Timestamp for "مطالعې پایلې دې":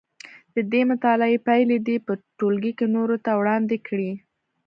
0.91-1.95